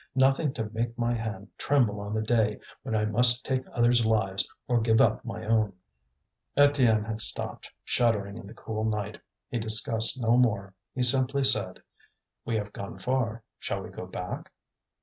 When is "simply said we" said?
11.03-12.55